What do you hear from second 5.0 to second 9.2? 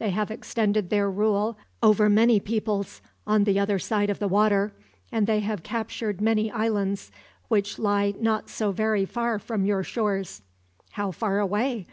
and they have captured many islands which lie not so very